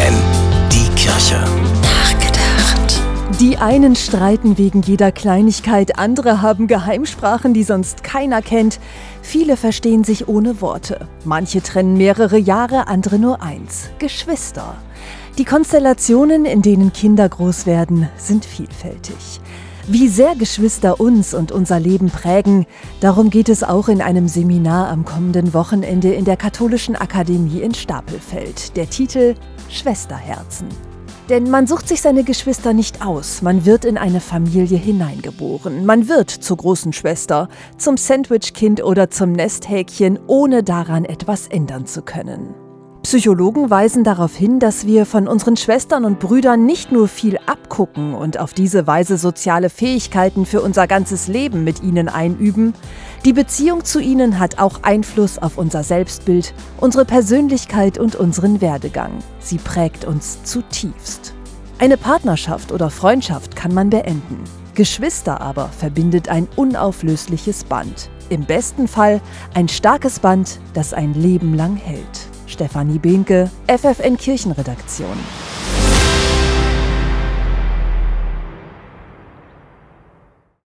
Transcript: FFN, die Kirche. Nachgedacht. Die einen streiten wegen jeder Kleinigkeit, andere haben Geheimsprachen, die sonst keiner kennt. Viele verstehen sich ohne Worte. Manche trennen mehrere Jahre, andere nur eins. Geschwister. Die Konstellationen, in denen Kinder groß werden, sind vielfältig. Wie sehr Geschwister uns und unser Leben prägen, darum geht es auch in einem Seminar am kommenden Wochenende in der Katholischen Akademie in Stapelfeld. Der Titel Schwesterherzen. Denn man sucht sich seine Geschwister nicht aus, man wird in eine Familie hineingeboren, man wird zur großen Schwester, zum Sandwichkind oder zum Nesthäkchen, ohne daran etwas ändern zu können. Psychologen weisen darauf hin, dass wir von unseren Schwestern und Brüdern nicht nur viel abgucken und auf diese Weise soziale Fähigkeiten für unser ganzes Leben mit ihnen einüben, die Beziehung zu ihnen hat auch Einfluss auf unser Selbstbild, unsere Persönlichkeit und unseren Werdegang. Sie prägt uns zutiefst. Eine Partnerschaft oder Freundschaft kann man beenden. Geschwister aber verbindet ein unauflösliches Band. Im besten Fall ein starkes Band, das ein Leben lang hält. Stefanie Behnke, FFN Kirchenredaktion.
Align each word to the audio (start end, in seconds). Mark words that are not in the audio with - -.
FFN, 0.00 0.14
die 0.72 0.88
Kirche. 0.94 1.44
Nachgedacht. 1.82 3.00
Die 3.38 3.58
einen 3.58 3.94
streiten 3.96 4.56
wegen 4.56 4.82
jeder 4.82 5.12
Kleinigkeit, 5.12 5.98
andere 5.98 6.40
haben 6.40 6.66
Geheimsprachen, 6.66 7.52
die 7.52 7.64
sonst 7.64 8.02
keiner 8.02 8.40
kennt. 8.40 8.80
Viele 9.22 9.56
verstehen 9.56 10.04
sich 10.04 10.28
ohne 10.28 10.60
Worte. 10.60 11.08
Manche 11.24 11.62
trennen 11.62 11.96
mehrere 11.96 12.38
Jahre, 12.38 12.88
andere 12.88 13.18
nur 13.18 13.42
eins. 13.42 13.90
Geschwister. 13.98 14.76
Die 15.38 15.44
Konstellationen, 15.44 16.44
in 16.44 16.62
denen 16.62 16.92
Kinder 16.92 17.28
groß 17.28 17.66
werden, 17.66 18.08
sind 18.16 18.44
vielfältig. 18.44 19.40
Wie 19.92 20.06
sehr 20.06 20.36
Geschwister 20.36 21.00
uns 21.00 21.34
und 21.34 21.50
unser 21.50 21.80
Leben 21.80 22.10
prägen, 22.10 22.64
darum 23.00 23.28
geht 23.28 23.48
es 23.48 23.64
auch 23.64 23.88
in 23.88 24.00
einem 24.00 24.28
Seminar 24.28 24.88
am 24.88 25.04
kommenden 25.04 25.52
Wochenende 25.52 26.14
in 26.14 26.24
der 26.24 26.36
Katholischen 26.36 26.94
Akademie 26.94 27.60
in 27.60 27.74
Stapelfeld. 27.74 28.76
Der 28.76 28.88
Titel 28.88 29.34
Schwesterherzen. 29.68 30.68
Denn 31.28 31.50
man 31.50 31.66
sucht 31.66 31.88
sich 31.88 32.02
seine 32.02 32.22
Geschwister 32.22 32.72
nicht 32.72 33.04
aus, 33.04 33.42
man 33.42 33.64
wird 33.64 33.84
in 33.84 33.98
eine 33.98 34.20
Familie 34.20 34.78
hineingeboren, 34.78 35.84
man 35.84 36.06
wird 36.06 36.30
zur 36.30 36.58
großen 36.58 36.92
Schwester, 36.92 37.48
zum 37.76 37.96
Sandwichkind 37.96 38.84
oder 38.84 39.10
zum 39.10 39.32
Nesthäkchen, 39.32 40.20
ohne 40.28 40.62
daran 40.62 41.04
etwas 41.04 41.48
ändern 41.48 41.86
zu 41.86 42.02
können. 42.02 42.54
Psychologen 43.10 43.70
weisen 43.70 44.04
darauf 44.04 44.36
hin, 44.36 44.60
dass 44.60 44.86
wir 44.86 45.04
von 45.04 45.26
unseren 45.26 45.56
Schwestern 45.56 46.04
und 46.04 46.20
Brüdern 46.20 46.64
nicht 46.64 46.92
nur 46.92 47.08
viel 47.08 47.38
abgucken 47.44 48.14
und 48.14 48.38
auf 48.38 48.54
diese 48.54 48.86
Weise 48.86 49.18
soziale 49.18 49.68
Fähigkeiten 49.68 50.46
für 50.46 50.60
unser 50.62 50.86
ganzes 50.86 51.26
Leben 51.26 51.64
mit 51.64 51.82
ihnen 51.82 52.08
einüben, 52.08 52.72
die 53.24 53.32
Beziehung 53.32 53.84
zu 53.84 53.98
ihnen 53.98 54.38
hat 54.38 54.60
auch 54.60 54.84
Einfluss 54.84 55.38
auf 55.38 55.58
unser 55.58 55.82
Selbstbild, 55.82 56.54
unsere 56.78 57.04
Persönlichkeit 57.04 57.98
und 57.98 58.14
unseren 58.14 58.60
Werdegang. 58.60 59.10
Sie 59.40 59.58
prägt 59.58 60.04
uns 60.04 60.44
zutiefst. 60.44 61.34
Eine 61.80 61.96
Partnerschaft 61.96 62.70
oder 62.70 62.90
Freundschaft 62.90 63.56
kann 63.56 63.74
man 63.74 63.90
beenden. 63.90 64.44
Geschwister 64.76 65.40
aber 65.40 65.66
verbindet 65.70 66.28
ein 66.28 66.46
unauflösliches 66.54 67.64
Band. 67.64 68.08
Im 68.28 68.44
besten 68.44 68.86
Fall 68.86 69.20
ein 69.54 69.66
starkes 69.66 70.20
Band, 70.20 70.60
das 70.74 70.94
ein 70.94 71.14
Leben 71.14 71.54
lang 71.54 71.74
hält. 71.74 72.29
Stefanie 72.60 72.98
Behnke, 72.98 73.50
FFN 73.68 74.18
Kirchenredaktion. 74.18 75.16